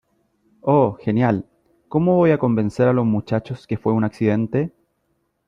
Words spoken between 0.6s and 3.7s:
Oh, genial.¿ cómo voy a convencer a los muchachos